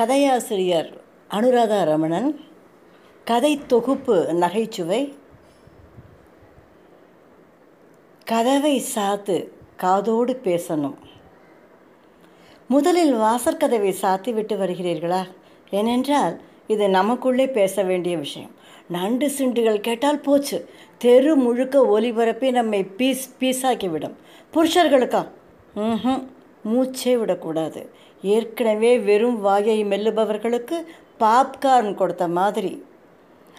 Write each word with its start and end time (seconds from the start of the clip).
கதையாசிரியர் 0.00 1.00
அனுராதா 1.30 1.84
ரமணன் 1.84 2.40
கதை 3.24 3.60
தொகுப்பு 3.66 4.34
நகைச்சுவை 4.34 5.14
கதவை 8.24 8.82
சாத்து 8.94 9.48
காதோடு 9.76 10.40
பேசணும். 10.44 10.96
முதலில் 12.68 13.14
வாசற்கதவை 13.14 13.94
சாத்தி 14.02 14.32
விட்டு 14.32 14.56
வருகிறீர்களா? 14.56 15.22
ஏனென்றால் 15.70 16.40
இது 16.66 16.88
நமக்குள்ளே 16.88 17.48
பேச 17.48 17.82
வேண்டிய 17.82 18.16
விஷயம். 18.16 18.50
நண்டு 18.88 19.30
சிண்டுகள் 19.38 19.80
கேட்டால் 19.80 20.20
போச்சு. 20.20 20.68
தெரு 20.98 21.36
முழுக்க 21.36 22.00
ஒலிபரப்பி 22.00 22.50
நம்மை 22.50 22.84
பீஸ் 22.84 23.34
பீஸாக்கிவிடும் 23.40 24.16
புருஷர்களுக்கா? 24.54 25.28
ம் 25.74 26.38
மூச்சே 26.64 27.18
விடக்கூடாது. 27.18 27.90
ஏற்கனவே 28.22 28.98
வெறும் 28.98 29.40
வாயை 29.40 29.84
மெல்லுபவர்களுக்கு 29.84 30.84
பாப்கார்ன் 31.20 31.94
கொடுத்த 31.94 32.28
மாதிரி. 32.28 32.84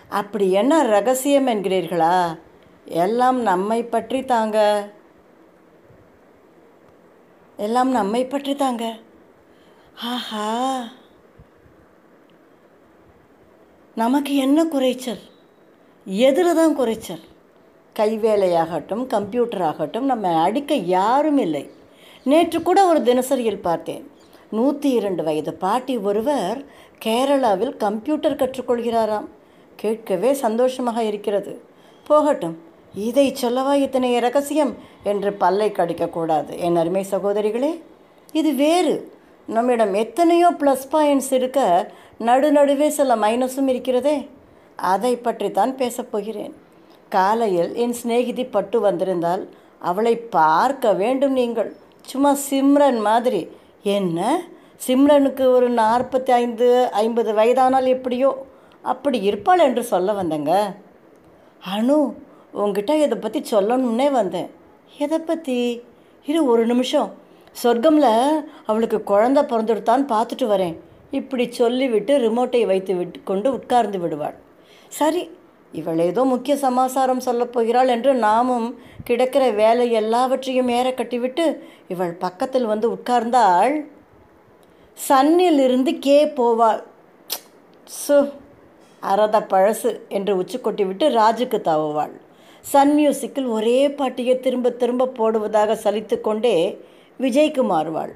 அப்படி 0.09 0.51
என்ன 0.51 0.83
ரகசியம் 0.83 1.47
என்கிறீர்களா? 1.47 2.39
எல்லாம் 2.85 3.41
நம்மை 3.41 3.83
பற்றி 3.83 4.25
தாங்க. 4.25 4.89
எல்லாம் 7.57 7.91
நம்மை 7.91 8.25
பற்றி 8.25 8.55
தாங்க. 8.55 8.97
ஆஹா. 10.01 10.83
நமக்கு 13.95 14.35
என்ன 14.35 14.65
குறைச்சல்? 14.65 15.19
எதில் 16.05 16.55
தான் 16.55 16.75
குறைச்சல்? 16.75 17.19
கைவேலையாகட்டும் 17.99 19.07
கம்ப்யூட்டர் 19.07 19.61
ஆகட்டும் 19.61 20.05
நம்ம 20.05 20.41
அடிக்க 20.41 20.75
யாரும் 20.75 21.37
இல்லை. 21.37 21.69
நேற்று 22.23 22.61
கூட 22.61 22.87
ஒரு 22.87 22.99
தினசரியில் 22.99 23.61
பார்த்தேன். 23.61 24.10
நூற்றி 24.57 24.89
இரண்டு 24.99 25.21
வயது 25.27 25.51
பாட்டி 25.63 25.93
ஒருவர் 26.07 26.59
கேரளாவில் 27.05 27.73
கம்ப்யூட்டர் 27.83 28.39
கற்றுக்கொள்கிறாராம். 28.41 29.27
கேட்கவே 29.81 30.31
சந்தோஷமாக 30.43 30.99
இருக்கிறது. 31.09 31.53
போகட்டும் 32.07 32.55
இதை 33.07 33.25
சொல்லவா 33.41 33.73
இத்தனை 33.85 34.09
ரகசியம் 34.25 34.73
என்று 35.11 35.31
பல்லை 35.43 35.69
கடிக்கக்கூடாது. 35.77 36.51
என் 36.65 36.79
அருமை 36.81 37.03
சகோதரிகளே 37.13 37.71
இது 38.39 38.51
வேறு. 38.63 38.95
நம்மிடம் 39.55 39.93
எத்தனையோ 40.03 40.49
ப்ளஸ் 40.61 40.85
பாயிண்ட்ஸ் 40.91 41.31
இருக்க 41.37 41.59
நடுநடுவே 42.29 42.87
சில 42.97 43.15
மைனஸும் 43.23 43.69
இருக்கிறதே. 43.73 44.17
அதை 44.93 45.13
பற்றித்தான் 45.27 45.73
பேசப்போகிறேன் 45.81 46.53
காலையில் 47.15 47.71
என் 47.83 47.95
சிநேகிதி 48.01 48.45
பட்டு 48.55 48.77
வந்திருந்தால் 48.87 49.43
அவளை 49.89 50.13
பார்க்க 50.37 50.93
வேண்டும் 51.01 51.35
நீங்கள். 51.41 51.71
சும்மா 52.11 52.31
சிம்ரன் 52.49 53.01
மாதிரி 53.09 53.41
என்ன? 53.83 54.41
சிம்ரனுக்கு 54.87 55.45
ஒரு 55.45 55.71
நாற்பத்தி 55.71 56.31
ஐந்து 56.31 56.89
ஐம்பது 56.91 57.33
வயதானால் 57.33 57.85
எப்படியோ? 57.85 58.45
அப்படி 58.81 59.21
இருப்பாள் 59.21 59.59
என்று 59.59 59.83
சொல்ல 59.83 60.11
வந்தேங்க. 60.11 60.75
அனு 61.75 62.13
உங்ககிட்ட 62.51 62.95
இதை 62.95 63.17
பற்றி 63.17 63.45
சொல்லணுன்னே 63.51 64.11
வந்தேன். 64.11 64.49
எதை 64.97 65.19
பற்றி 65.19 65.83
இரு 66.25 66.45
ஒரு 66.45 66.65
நிமிஷம். 66.65 67.13
சொர்க்கமில் 67.63 68.43
அவளுக்கு 68.65 69.03
குழந்த 69.07 69.39
பிறந்துடுத்தான்னு 69.41 70.05
பார்த்துட்டு 70.13 70.47
வரேன். 70.47 70.77
இப்படி 71.11 71.51
சொல்லிவிட்டு 71.51 72.17
ரிமோட்டை 72.17 72.65
வைத்து 72.65 72.95
விட்டு 72.95 73.23
கொண்டு 73.23 73.53
உட்கார்ந்து 73.53 73.99
விடுவாள். 73.99 74.35
சரி 74.87 75.29
இவள் 75.79 75.99
ஏதோ 76.07 76.21
முக்கிய 76.31 76.55
சமாசாரம் 76.63 77.25
சொல்லப்போகிறாள் 77.25 77.91
என்று 77.95 78.11
நாமும் 78.25 78.67
கிடக்கிற 79.07 79.43
வேலை 79.59 79.85
எல்லாவற்றையும் 80.01 80.71
ஏற 80.77 80.87
கட்டிவிட்டு 80.93 81.45
இவள் 81.93 82.13
பக்கத்தில் 82.25 82.67
வந்து 82.71 82.87
உட்கார்ந்தாள். 82.95 83.75
சன்னிலிருந்து 84.97 85.91
கே 86.07 86.17
போவாள். 86.39 86.81
சு 88.01 88.17
அரத 89.03 89.37
பழசு 89.53 89.91
என்று 90.17 90.33
உச்சி 90.41 90.57
கொட்டிவிட்டு 90.57 91.05
ராஜுக்கு 91.19 91.59
தாவுவாள். 91.69 92.13
சன் 92.65 92.93
மியூசிக்கில் 92.97 93.49
ஒரே 93.57 93.79
பாட்டியை 93.99 94.35
திரும்ப 94.39 94.71
திரும்ப 94.81 95.11
போடுவதாக 95.19 95.77
சலித்து 95.85 96.17
கொண்டே 96.21 96.55
விஜய்க்கு 97.19 97.63
மாறுவாள். 97.73 98.13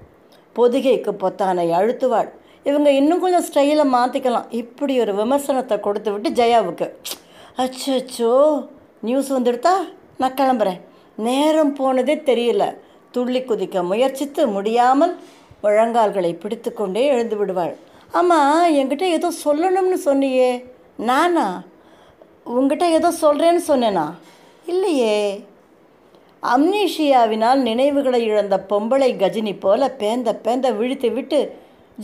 பொதிகைக்கு 0.56 1.12
பொத்தானை 1.24 1.68
அழுத்துவாள். 1.78 2.30
இவங்க 2.70 2.90
இன்னும் 3.00 3.22
கொஞ்சம் 3.24 3.48
ஸ்டைலை 3.48 3.86
மாற்றிக்கலாம் 3.98 4.52
இப்படி 4.62 4.94
ஒரு 5.04 5.14
விமர்சனத்தை 5.22 5.78
கொடுத்து 5.80 6.10
விட்டு 6.14 6.30
ஜெயாவுக்கு. 6.40 6.88
அச்சோ 7.58 8.68
நியூஸ் 9.02 9.34
வந்துடுதா? 9.34 9.74
நான் 10.18 10.34
கிளம்புறேன். 10.34 10.82
நேரம் 11.16 11.74
போனதே 11.74 12.16
தெரியல. 12.16 12.78
துள்ளி 13.12 13.40
குதிக்க 13.40 13.84
முயற்சித்து 13.84 14.48
முடியாமல் 14.48 15.20
முழங்கால்களை 15.64 16.34
பிடித்து 16.34 16.74
கொண்டே 16.74 17.06
எழுந்து 17.06 17.38
விடுவாள். 17.38 17.76
ஆமாம் 18.12 18.76
என்கிட்ட 18.76 19.02
ஏதோ 19.02 19.32
சொல்லணும்னு 19.46 19.98
சொன்னியே. 20.06 20.64
நானா? 20.98 21.64
உங்ககிட்ட 22.44 22.90
ஏதோ 22.90 23.14
சொல்கிறேன்னு 23.22 23.62
சொன்னேனா? 23.68 24.14
இல்லையே. 24.66 25.46
அம்னீஷியாவினால் 26.44 27.56
நினைவுகளை 27.56 28.24
இழந்த 28.24 28.66
பொம்பளை 28.70 29.10
கஜினி 29.16 29.60
போல 29.60 29.94
பேந்த 30.00 30.38
பேந்த 30.44 30.78
விழித்து 30.78 31.12
விட்டு 31.12 31.56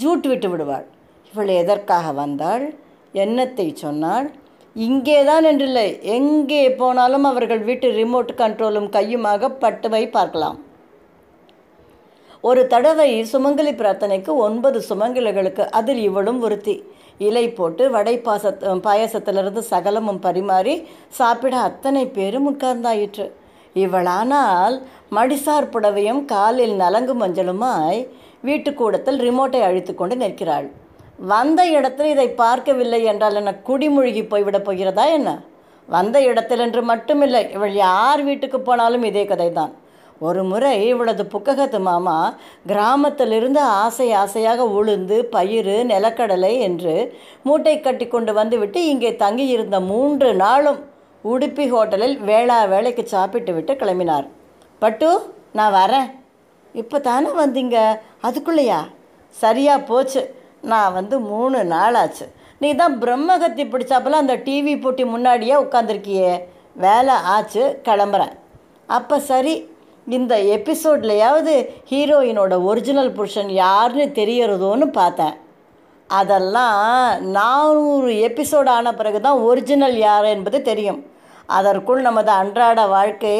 ஜூட் 0.03 0.27
விட்டு 0.27 0.49
விடுவாள். 0.49 0.85
இவள் 1.33 1.47
எதற்காக 1.47 2.11
வந்தாள்? 2.11 2.73
என்னத்தை 3.13 3.73
சொன்னாள்? 3.73 4.31
இங்கே 4.75 5.15
தான் 5.29 5.45
என்றில்லை 5.49 5.87
எங்கே 6.17 6.61
போனாலும் 6.81 7.25
அவர்கள் 7.29 7.63
வீட்டு 7.69 7.87
ரிமோட் 7.97 8.29
கண்ட்ரோலும் 8.41 8.87
கையுமாக 8.93 9.49
பட்டுவை 9.63 10.03
பார்க்கலாம். 10.13 10.57
ஒரு 12.49 12.61
தடவை 12.73 13.09
சுமங்கலி 13.31 13.73
பிரார்த்தனைக்கு 13.79 14.31
ஒன்பது 14.45 14.79
சுமங்கலிகளுக்கு 14.89 15.63
அதில் 15.79 16.01
இவளும் 16.07 16.39
ஒருத்தி. 16.45 16.75
இலை 17.27 17.45
போட்டு 17.57 17.83
வடை 17.95 18.15
பாச 18.27 18.53
பாயசத்திலிருந்து 18.87 19.63
சகலமும் 19.73 20.23
பரிமாறி 20.25 20.75
சாப்பிட 21.19 21.55
அத்தனை 21.69 22.03
பேரும் 22.17 22.47
உட்கார்ந்தாயிற்று. 22.51 23.27
இவளானால் 23.83 24.77
மடிசார் 25.17 25.71
புடவையும் 25.73 26.23
காலில் 26.33 26.75
நலங்கு 26.83 27.15
மஞ்சளுமாய் 27.21 28.01
வீட்டுக்கூடத்தில் 28.47 29.19
ரிமோட்டை 29.27 29.61
அழித்து 29.67 29.93
கொண்டு 29.95 30.15
நிற்கிறாள். 30.23 30.69
வந்த 31.29 31.67
இடத்தில் 31.67 32.05
இதை 32.05 32.27
பார்க்கவில்லை 32.29 33.03
என்றால் 33.03 33.35
என்ன 33.35 33.51
குடிமூழ்கி 33.67 34.21
போய்விடப் 34.29 34.65
போகிறதா 34.67 35.05
என்ன? 35.05 35.29
வந்த 35.87 36.21
இடத்தில் 36.21 36.59
என்று 36.59 36.81
மட்டுமில்லை 36.81 37.51
இவள் 37.51 37.73
யார் 37.73 38.23
வீட்டுக்கு 38.23 38.59
போனாலும் 38.59 39.03
இதே 39.03 39.23
கதைதான். 39.23 39.71
ஒரு 40.19 40.43
முறை 40.43 40.93
இவளது 40.93 41.23
புக்ககத்து 41.25 41.79
மாமா 41.79 42.33
கிராமத்திலிருந்து 42.67 43.59
ஆசை 43.59 44.11
ஆசையாக 44.11 44.63
உளுந்து 44.63 45.17
பயிர் 45.35 45.71
நிலக்கடலை 45.91 46.59
என்று 46.59 46.95
மூட்டை 47.43 47.79
கட்டி 47.79 48.07
கொண்டு 48.07 48.33
வந்துவிட்டு 48.33 48.85
இங்கே 48.85 49.15
தங்கியிருந்த 49.15 49.79
மூன்று 49.79 50.33
நாளும் 50.33 50.79
உடுப்பி 51.23 51.67
ஹோட்டலில் 51.73 52.17
வேளா 52.19 52.63
வேலைக்கு 52.65 53.07
சாப்பிட்டு 53.07 53.53
விட்டு 53.53 53.73
கிளம்பினார். 53.73 54.27
பட்டு 54.79 55.33
நான் 55.53 55.73
வரேன். 55.73 56.09
இப்போ 56.73 56.99
தானே 56.99 57.29
வந்தீங்க? 57.29 57.99
அதுக்குள்ளேயா? 58.23 58.81
சரியாக 59.29 59.81
போச்சு. 59.81 60.39
நான் 60.71 60.95
வந்து 60.99 61.15
மூணு 61.31 61.59
நாள் 61.73 61.97
ஆச்சு 62.03 62.25
நீ 62.61 62.69
தான் 62.81 62.95
பிரம்மகத்தி 63.03 63.63
பிடிச்சாப்பில் 63.73 64.21
அந்த 64.21 64.33
டிவி 64.47 64.73
போட்டி 64.81 65.03
முன்னாடியே 65.13 65.55
உட்காந்துருக்கியே 65.65 66.31
வேலை 66.85 67.15
ஆச்சு 67.35 67.63
கிளம்புறேன். 67.87 68.33
அப்போ 68.89 69.15
சரி 69.29 69.53
இந்த 70.07 70.33
எபிசோட்லையாவது 70.55 71.53
ஹீரோயினோட 71.89 72.53
ஒரிஜினல் 72.69 73.11
புருஷன் 73.17 73.49
யாருன்னு 73.63 74.05
தெரியறதோன்னு 74.19 74.87
பார்த்தேன். 74.99 75.35
அதெல்லாம் 76.09 77.21
நானூறு 77.37 78.11
எபிசோடு 78.27 78.69
ஆன 78.75 78.93
பிறகு 78.93 79.19
தான் 79.21 79.43
ஒரிஜினல் 79.49 79.97
யார் 79.97 80.27
என்பது 80.35 80.59
தெரியும். 80.69 80.99
அதற்குள் 81.57 82.01
நமது 82.07 82.31
அன்றாட 82.41 82.79
வாழ்க்கை 82.95 83.37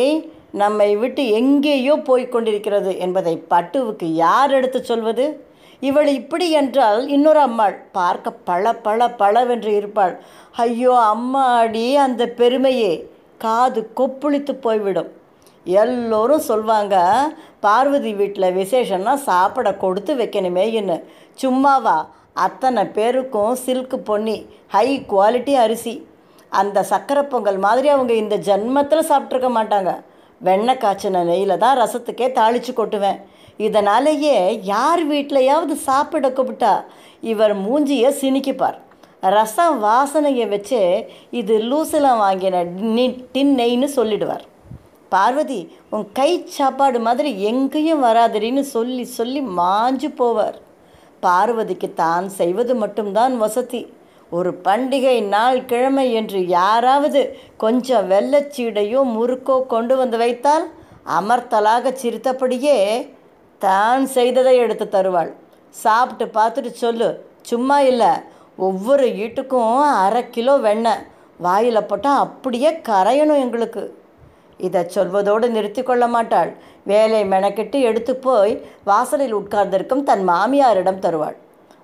நம்மை 0.62 0.90
விட்டு 1.02 1.24
எங்கேயோ 1.40 1.94
போய்க் 2.10 2.32
கொண்டிருக்கிறது 2.32 2.92
என்பதை 3.06 3.36
பட்டுவுக்கு 3.54 4.08
யார் 4.26 4.52
எடுத்து 4.58 4.80
சொல்வது? 4.92 5.26
இவள் 5.88 6.10
இப்படி 6.19 6.48
என்றால் 6.62 7.00
இன்னொரு 7.16 7.39
அம்மாள். 7.48 7.75
பார்க்க 7.98 8.31
பள 8.50 8.74
பள 8.86 9.10
பளவென்று 9.22 9.72
இருப்பாள். 9.80 10.13
ஐயோ 10.66 10.94
அம்மாடி 11.13 11.88
அந்த 12.06 12.25
பெருமையே. 12.39 12.92
காது 13.44 13.81
கொப்புளித்து 14.00 14.54
போய்விடும். 14.66 15.10
எல்லோரும் 15.66 16.48
சொல்வாங்க 16.50 16.95
பார்வதி 17.66 18.12
வீட்டில் 18.19 18.56
விசேஷம்னா 18.60 19.13
சாப்பிட 19.30 19.69
கொடுத்து 19.83 20.12
வைக்கணுமேன்னு 20.22 20.98
சும்மாவா 21.42 21.98
அத்தனை 22.45 22.84
பேருக்கும் 22.98 23.60
சில்க்கு 23.66 23.98
பொன்னி. 24.10 24.38
ஹை 24.75 24.88
குவாலிட்டி 25.12 25.54
அரிசி. 25.63 25.94
அந்த 26.60 26.77
சக்கரை 26.92 27.24
பொங்கல் 27.31 27.60
மாதிரி 27.66 27.88
அவங்க 27.95 28.13
இந்த 28.22 28.36
ஜென்மத்தில் 28.48 29.10
சாப்பிட்ருக்க 29.12 29.50
மாட்டாங்க. 29.57 29.92
வெண்ணெய் 30.48 30.81
காய்ச்சின 30.84 31.24
நெய்யில் 31.30 31.62
தான் 31.63 31.77
ரசத்துக்கே 31.81 32.27
தாளித்து 32.39 32.72
கொட்டுவேன். 32.75 33.19
இதனாலேயே 33.68 34.38
யார் 34.74 35.04
வீட்டிலையாவது 35.12 35.75
சாப்பிட 35.88 36.28
கூப்பிட்டா 36.38 36.74
இவர் 37.31 37.54
மூஞ்சியை 37.66 38.12
சினிக்கிப்பார் 38.22 38.80
ரசம் 39.36 39.75
வாசனையை 39.86 40.46
வச்சு 40.54 40.80
இது 41.40 41.56
லூசெல்லாம் 41.69 42.22
வாங்கின 42.25 42.63
நி 42.96 43.06
டின் 43.34 43.54
நெய்ன்னு 43.60 43.90
சொல்லிடுவார். 43.98 44.46
பார்வதி 45.13 45.60
உன் 45.96 46.06
கை 46.19 46.31
சாப்பாடு 46.58 47.00
மாதிரி 47.08 47.30
எங்கேயும் 47.50 48.04
வராதடின்னு 48.08 48.63
சொல்லி 48.75 49.06
சொல்லி 49.18 49.42
மாஞ்சு 49.60 50.10
போவார். 50.19 50.58
பார்வதிக்கு 51.25 51.90
தான் 52.04 52.28
செய்வது 52.40 52.74
மட்டும்தான் 52.84 53.34
வசதி. 53.44 53.81
ஒரு 54.31 54.52
பண்டிகை 54.66 55.16
நாள் 55.34 55.60
கிழமை 55.72 56.06
என்று 56.19 56.40
யாராவது 56.58 57.22
கொஞ்சம் 57.63 58.06
வெள்ளச்சீடையோ 58.12 59.02
முறுக்கோ 59.16 59.58
கொண்டு 59.74 59.96
வந்து 60.02 60.19
வைத்தால் 60.24 60.66
அமர்த்தலாக 61.18 61.94
சிரித்தபடியே 62.02 62.78
தான் 63.66 64.04
செய்ததை 64.16 64.54
எடுத்து 64.63 64.86
தருவாள். 64.90 65.31
சாப்பிட்டு 65.84 66.25
பார்த்துட்டு 66.38 66.72
சொல்லு. 66.84 67.10
சும்மா 67.50 67.78
இல்லை. 67.92 68.12
ஒவ்வொரு 68.68 69.06
வீட்டுக்கும் 69.19 69.80
அரை 70.04 70.22
கிலோ 70.36 70.56
வெண்ணெய். 70.68 71.04
வாயில் 71.46 71.88
போட்டால் 71.90 72.22
அப்படியே 72.25 72.72
கரையணும் 72.90 73.42
எங்களுக்கு. 73.46 73.84
இதை 74.68 74.81
சொல்வதோடு 74.96 75.46
நிறுத்தி 75.50 75.81
கொள்ள 75.84 76.06
மாட்டாள். 76.08 76.52
வேலை 76.92 77.22
மெனக்கெட்டு 77.34 77.78
எடுத்து 77.90 78.13
போய் 78.25 78.54
வாசலில் 78.90 79.38
உட்கார்ந்திருக்கும் 79.40 80.04
தன் 80.10 80.24
மாமியாரிடம் 80.30 81.04
தருவாள். 81.06 81.38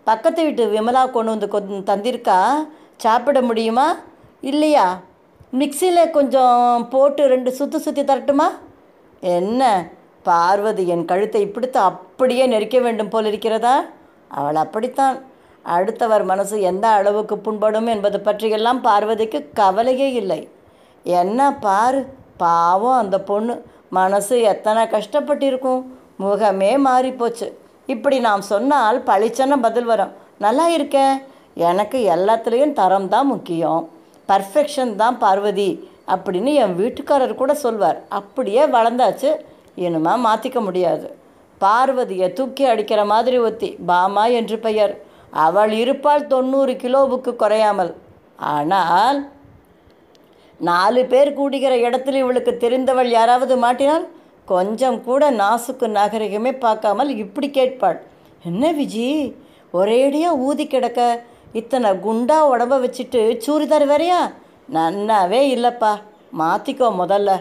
பக்கத்து 0.10 0.42
வீட்டு 0.44 0.66
விமலா 0.76 1.04
கொண்டு 1.12 1.32
வந்து 1.34 1.48
கொ 1.54 1.60
தந்திருக்கா? 1.90 2.40
சாப்பிட 2.98 3.40
முடியுமா? 3.42 3.88
இல்லையா? 4.42 4.86
மிக்சியில் 5.60 6.14
கொஞ்சம் 6.18 6.88
போட்டு 6.90 7.24
ரெண்டு 7.28 7.52
சுற்றி 7.52 7.80
சுற்றி 7.80 8.02
தரட்டுமா? 8.02 8.48
என்ன? 9.38 9.64
பார்வதி 10.24 10.88
என் 10.88 11.06
கழுத்தை 11.06 11.48
பிடித்து 11.48 11.80
அப்படியே 11.80 12.46
நெரிக்க 12.46 12.80
வேண்டும் 12.80 13.10
போல் 13.10 13.26
இருக்கிறதா? 13.26 13.76
அவள் 14.28 14.56
அப்படித்தான். 14.56 15.18
அடுத்தவர் 15.64 16.24
மனசு 16.24 16.62
எந்த 16.62 16.88
அளவுக்கு 16.88 17.38
புண்படும் 17.38 17.88
என்பது 17.94 18.20
பற்றியெல்லாம் 18.20 18.82
பார்வதிக்கு 18.82 19.40
கவலையே 19.54 20.12
இல்லை. 20.12 20.42
என்ன 21.04 21.54
பாரு 21.66 22.02
பாவம் 22.38 23.00
அந்த 23.04 23.18
பொண்ணு. 23.20 23.56
மனசு 23.90 24.42
எத்தனை 24.42 24.84
கஷ்டப்பட்டிருக்கும். 24.88 25.82
முகமே 26.24 26.72
மாறிப்போச்சு. 26.88 27.48
இப்படி 27.94 28.20
நாம் 28.20 28.42
சொன்னால் 28.42 28.98
பளிச்சன 29.10 29.60
பதில் 29.66 29.90
வரும். 29.92 30.14
நல்லா 30.46 30.68
இருக்கேன் 30.68 31.16
எனக்கு 31.54 32.00
எல்லாத்துலேயும் 32.16 32.74
தரம் 32.74 33.08
தான் 33.14 33.28
முக்கியம். 33.34 33.90
பர்ஃபெக்ஷன் 34.32 34.96
தான் 34.96 35.18
பார்வதி 35.18 35.90
அப்படின்னு 36.14 36.52
என் 36.64 36.76
வீட்டுக்காரர் 36.80 37.40
கூட 37.42 37.54
சொல்வார். 37.54 38.02
அப்படியே 38.20 38.66
வளர்ந்தாச்சு. 38.66 39.30
இனிமே 39.86 40.14
மாற்றிக்க 40.26 40.60
முடியாது. 40.68 41.08
பார்வதியை 41.62 42.28
தூக்கி 42.38 42.64
அடிக்கிற 42.72 43.02
மாதிரி 43.12 43.38
ஒத்தி 43.48 43.70
பாமா 43.90 44.24
என்று 44.40 44.58
பெயர். 44.66 44.94
அவள் 45.46 45.74
இருப்பாள் 45.84 46.30
தொண்ணூறு 46.34 46.74
கிலோவுக்கு 46.84 47.32
குறையாமல். 47.42 47.92
ஆனால் 48.54 49.18
நாலு 50.60 51.02
பேர் 51.12 51.32
கூடுகிற 51.40 51.74
இடத்துல 51.88 52.22
இவளுக்கு 52.24 52.54
தெரிந்தவள் 52.64 53.10
யாராவது 53.18 53.56
மாட்டினால் 53.64 54.06
கொஞ்சம் 54.52 55.00
கூட 55.08 55.24
நாசுக்கு 55.42 55.88
நாகரிகமே 55.98 56.52
பார்க்காமல் 56.66 57.10
இப்படி 57.24 57.48
கேட்பாள். 57.58 57.98
என்ன 58.50 58.72
விஜி 58.80 59.08
ஒரேடியாக 59.80 60.42
ஊதி 60.48 60.66
கிடக்க 60.68 61.02
இத்தனை 61.60 61.90
குண்டா 62.06 62.38
உடம்ப 62.54 62.76
வச்சுட்டு 62.84 63.22
சூரிதார் 63.46 63.86
வேறையா? 63.92 64.22
நன்னாவே 64.76 65.42
இல்லைப்பா 65.56 65.92
மாற்றிக்கோ 66.42 66.88
முதல்ல. 67.02 67.32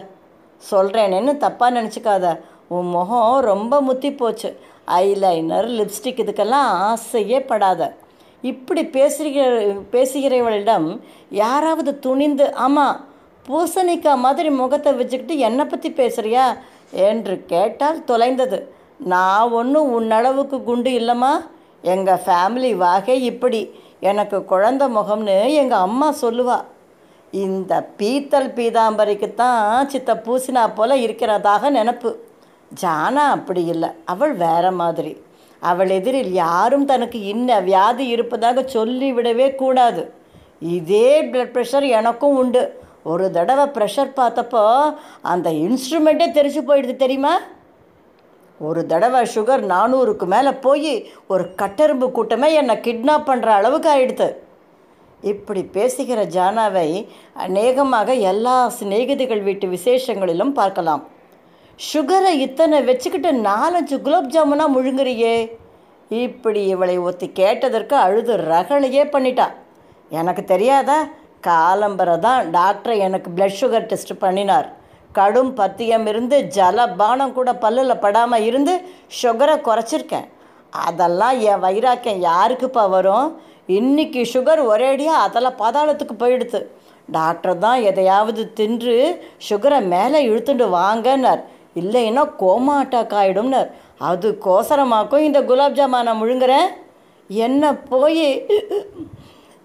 சொல்கிறேனேன்னு 0.71 1.33
தப்பாக 1.43 1.75
நினச்சிக்காத. 1.77 2.39
உன் 2.67 2.89
முகம் 2.89 3.39
ரொம்ப 3.39 3.81
முத்தி 3.81 4.11
போச்சு. 4.11 4.59
ஐலைனர் 4.87 5.67
லிப்ஸ்டிக் 5.77 6.21
இதுக்கெல்லாம் 6.23 6.69
ஆசையே 6.89 7.39
படாத. 7.41 7.95
இப்படி 8.41 8.85
பேசுகிற 8.85 9.45
பேசுகிறவளிடம் 9.91 10.99
யாராவது 11.29 11.99
துணிந்து 11.99 12.53
ஆமாம் 12.53 13.05
பூசணிக்காய் 13.47 14.23
மாதிரி 14.25 14.49
முகத்தை 14.49 14.93
வச்சுக்கிட்டு 14.93 15.37
என்னை 15.37 15.65
பற்றி 15.65 15.89
பேசுகிறியா 15.89 16.45
என்று 16.91 17.43
கேட்டால் 17.45 18.03
தொலைந்தது. 18.03 18.59
நான் 18.97 19.51
ஒன்றும் 19.51 19.91
உன்னளவுக்கு 19.99 20.63
குண்டு 20.63 20.91
இல்லைம்மா. 20.91 21.33
எங்கள் 21.81 22.23
ஃபேமிலி 22.25 22.75
வாகை 22.75 23.23
இப்படி. 23.23 23.61
எனக்கு 23.99 24.37
குழந்த 24.37 24.83
முகம்னு 24.97 25.53
எங்கள் 25.53 25.85
அம்மா 25.87 26.13
சொல்லுவாள் 26.21 26.65
இந்த 27.31 27.89
பீத்தல் 27.97 28.51
பீதாம்பரிக்குத்தான் 28.55 29.85
சித்த 29.85 30.15
பூசினா 30.15 30.73
போல 30.75 30.95
இருக்கிறதாக 30.95 31.69
நினப்பு. 31.75 32.15
ஜானா 32.81 33.25
அப்படி 33.35 33.65
இல்லை. 33.65 33.89
அவள் 34.05 34.33
வேற 34.33 34.71
மாதிரி. 34.71 35.21
அவள் 35.59 35.89
எதிரில் 35.89 36.31
யாரும் 36.31 36.85
தனக்கு 36.85 37.21
இன்ன 37.21 37.59
வியாதி 37.59 38.07
இருப்பதாக 38.07 38.61
சொல்லிவிடவே 38.61 39.55
கூடாது. 39.55 40.13
இதே 40.59 41.25
பிளட் 41.25 41.65
ப்ரெஷர் 41.65 41.87
எனக்கும் 41.87 42.37
உண்டு. 42.37 42.79
ஒரு 43.03 43.31
தடவை 43.31 43.65
ப்ரெஷர் 43.65 44.11
பார்த்தப்போ 44.15 44.95
அந்த 45.21 45.49
இன்ஸ்ட்ருமெண்ட்டே 45.49 46.27
தெரிச்சு 46.33 46.61
போயிடுது 46.67 46.95
தெரியுமா? 46.95 47.39
ஒரு 48.59 48.85
தடவை 48.85 49.21
சுகர் 49.35 49.63
நானூறுக்கு 49.73 50.25
மேலே 50.25 50.51
போய் 50.51 51.11
ஒரு 51.27 51.43
கட்டெரும்பு 51.57 52.11
கூட்டமே 52.11 52.53
என்னை 52.53 52.75
கிட்னாப் 52.75 53.27
பண்ணுற 53.27 53.45
அளவுக்கு 53.45 53.95
ஆயிடுது. 53.95 54.46
இப்படி 55.21 55.63
பேசுகிற 55.63 56.25
ஜானாவை 56.25 57.07
அநேகமாக 57.33 58.13
எல்லா 58.13 58.69
சிநேகிதிகள் 58.69 59.43
வீட்டு 59.43 59.67
விசேஷங்களிலும் 59.67 60.53
பார்க்கலாம். 60.59 61.07
சுகரை 61.93 62.33
இத்தனை 62.47 62.81
வச்சுக்கிட்டு 62.81 63.31
நாலஞ்சு 63.31 64.01
குலோப் 64.01 64.33
ஜாமுனாக 64.35 64.75
முழுங்குறியே. 64.75 65.51
இப்படி 66.09 66.65
இவளை 66.65 66.97
ஒத்தி 66.97 67.31
கேட்டதற்கு 67.31 67.95
அழுது 67.95 68.35
ரகளையே 68.37 69.03
பண்ணிட்டா. 69.03 69.47
எனக்கு 70.09 70.43
தெரியாதா? 70.43 71.07
காலம்பரை 71.47 72.19
தான் 72.19 72.51
டாக்டர் 72.51 72.95
எனக்கு 72.95 73.31
பிளட் 73.35 73.59
சுகர் 73.61 73.85
டெஸ்ட் 73.85 74.17
பண்ணினார். 74.17 74.75
கடும் 75.11 75.53
பத்தியம் 75.55 76.07
இருந்து 76.07 76.37
ஜலபானம் 76.55 77.31
கூட 77.31 77.53
பல்லில் 77.53 77.99
படாமல் 77.99 78.43
இருந்து 78.43 78.73
சுகரை 79.21 79.55
குறைச்சிருக்கேன். 79.67 80.27
அதெல்லாம் 80.69 81.39
என் 81.39 81.59
வைராக்கியம் 81.59 82.23
யாருக்குப்பா 82.23 82.89
வரும்? 82.89 83.41
இன்னைக்கு 83.75 84.21
சுகர் 84.33 84.61
ஒரேடியாக 84.71 85.23
அதில் 85.25 85.57
பாதாளத்துக்கு 85.61 86.15
போயிடுது 86.19 86.59
டாக்டர் 87.15 87.57
தான் 87.63 87.79
எதையாவது 87.89 88.41
தின்று 88.59 88.95
சுகரை 89.47 89.79
மேலே 89.93 90.19
இழுத்துட்டு 90.29 90.65
வாங்கன்னார். 90.79 91.41
இல்லைன்னா 91.81 92.23
கோமா 92.41 92.75
அட்டாக் 92.83 93.15
ஆகிடும்னார் 93.21 93.69
அது 94.09 94.27
கோசரமாக்கும் 94.45 95.25
இந்த 95.27 95.39
குலாப் 95.49 95.77
ஜாமான் 95.79 96.07
நான் 96.07 96.21
முழுங்குறேன் 96.21 96.69
என்ன 97.29 97.73
போய் 97.91 98.27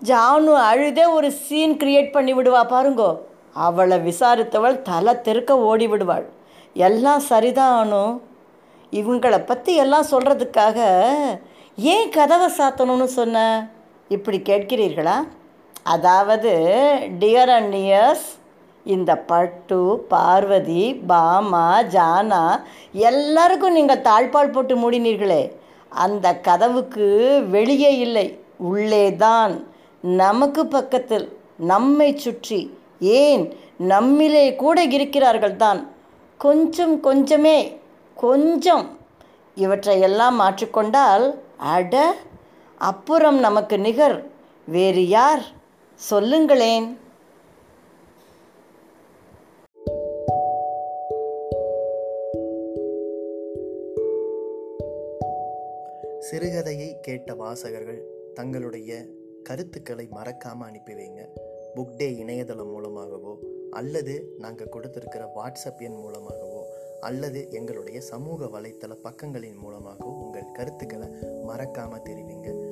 ஜானு 0.09 0.53
அழுதே 0.71 1.05
ஒரு 1.17 1.29
சீன் 1.45 1.77
கிரியேட் 1.83 2.15
பண்ணி 2.17 2.33
விடுவா 2.39 2.63
பாருங்கோ. 2.73 3.11
அவளை 3.67 3.99
விசாரித்தவள் 4.09 4.83
தலை 4.89 5.15
தெருக்க 5.27 5.53
ஓடி 5.71 5.87
விடுவாள். 5.93 6.27
எல்லாம் 6.89 7.23
சரிதான்? 7.31 7.77
அனு 7.83 8.03
இவங்களை 8.93 9.41
பற்றி 9.51 9.75
எல்லாம் 9.83 10.11
சொல்கிறதுக்காக 10.11 10.79
ஏன் 11.93 12.11
கதவை 12.17 12.49
சாத்தணும்னு 12.59 13.09
சொன்ன? 13.19 13.39
இப்படி 14.17 14.39
கேட்கிறீர்களா? 14.51 15.17
அதாவது 15.95 16.53
டியர் 17.21 17.53
அண்ட் 17.57 17.71
நியர்ஸ் 17.75 18.27
இந்த 18.95 19.13
பட்டு 19.31 19.81
பார்வதி 20.13 20.85
பாமா 21.11 21.67
ஜானா 21.95 22.41
எல்லாருக்கும் 23.11 23.77
நீங்கள் 23.79 24.05
தாழ்பால் 24.09 24.55
போட்டு 24.55 24.75
மூடினீர்களே. 24.83 25.43
அந்த 26.05 26.27
கதவுக்கு 26.49 27.07
வெளியே 27.57 27.93
இல்லை 28.07 28.27
உள்ளே 28.71 29.05
தான். 29.25 29.55
நமக்கு 30.23 30.63
பக்கத்தில் 30.77 31.27
நம்மை 31.73 32.09
சுற்றி 32.25 32.61
ஏன் 33.21 33.45
நம்மிலே 33.93 34.47
கூட 34.63 34.79
இருக்கிறார்கள் 34.97 35.57
தான். 35.65 35.81
கொஞ்சம் 36.45 36.97
கொஞ்சமே 37.09 37.59
கொஞ்சம். 38.27 38.85
இவற்றையெல்லாம் 39.65 40.37
மாற்றிக்கொண்டால் 40.43 41.27
அட 41.75 41.95
அப்புறம் 42.83 43.39
நமக்கு 43.39 43.79
நிகர். 43.79 44.27
வேறு 44.67 45.09
யார்? 45.09 45.45
சொல்லுங்களேன். 45.95 46.97
சிறுகதையை 56.31 57.01
கேட்ட 57.01 57.35
வாசகர்கள் 57.35 58.05
தங்களுடைய 58.35 59.05
கருத்துக்களை 59.43 60.07
மறக்காமல் 60.11 60.69
அனுப்பி 60.69 60.93
வைங்க. 60.93 61.27
புக் 61.75 61.97
டே 61.97 62.17
இணையதளம் 62.17 62.71
மூலமாகவோ 62.71 63.39
அல்லது 63.71 64.35
நாங்கள் 64.39 64.69
கொடுத்துருக்கிற 64.73 65.27
வாட்ஸ்அப் 65.37 65.79
எண் 65.79 65.95
மூலமாகவோ 65.95 66.81
அல்லது 67.01 67.47
எங்களுடைய 67.51 68.01
சமூக 68.01 68.45
வலைத்தள 68.45 68.97
பக்கங்களின் 69.05 69.57
மூலமாகவோ 69.57 70.11
உங்கள் 70.11 70.53
கருத்துக்களை 70.53 71.09
மறக்காமல் 71.45 72.03
தெரிவிங்க. 72.03 72.72